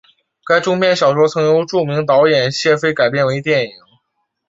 [0.45, 3.73] 该中篇小说曾由著名导演谢飞改编为电影。